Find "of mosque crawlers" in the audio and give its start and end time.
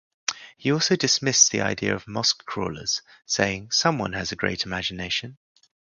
1.93-3.03